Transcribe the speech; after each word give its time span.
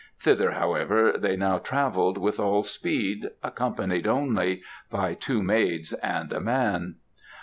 Thither, 0.19 0.53
however, 0.53 1.13
they 1.15 1.35
now 1.35 1.59
travelled 1.59 2.17
with 2.17 2.39
all 2.39 2.63
speed, 2.63 3.29
accompanied 3.43 4.07
only 4.07 4.63
by 4.89 5.13
two 5.13 5.43
maids 5.43 5.93
and 5.93 6.33
a 6.33 6.39
man. 6.39 6.95